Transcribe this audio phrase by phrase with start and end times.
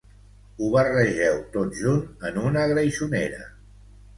[0.61, 2.01] Ho barregeu tot junt
[2.31, 3.45] en una greixonera